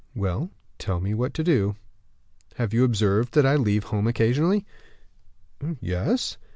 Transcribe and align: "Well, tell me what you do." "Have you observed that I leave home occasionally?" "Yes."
"Well, 0.15 0.49
tell 0.79 0.99
me 0.99 1.13
what 1.13 1.37
you 1.37 1.43
do." 1.43 1.75
"Have 2.55 2.73
you 2.73 2.83
observed 2.83 3.35
that 3.35 3.45
I 3.45 3.55
leave 3.55 3.83
home 3.83 4.07
occasionally?" 4.07 4.65
"Yes." 5.79 6.37